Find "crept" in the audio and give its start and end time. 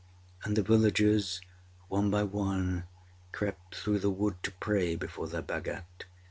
3.31-3.75